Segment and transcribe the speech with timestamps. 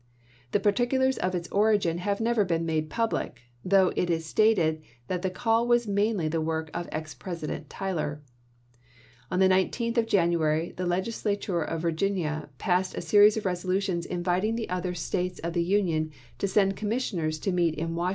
[0.51, 5.21] The particulars of its origin have never been made public, though it is stated that
[5.21, 8.23] the call was mainly the work of ex President Tyler.
[9.29, 14.55] On the 19th of January the Legislature of Virginia passed a series of resolutions inviting
[14.55, 16.09] the other States of the Union
[16.39, 18.09] to send commissioners to meet in Wash Henry A.